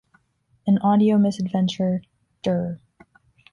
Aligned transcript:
An 0.65 0.79
Audio 0.79 1.19
Misadventure, 1.19 2.01
dir. 2.41 2.79